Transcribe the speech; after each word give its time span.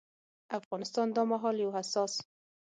افغانستان 0.59 1.07
دا 1.15 1.23
مهال 1.31 1.53
له 1.57 1.63
يو 1.65 1.71
حساس 1.77 2.13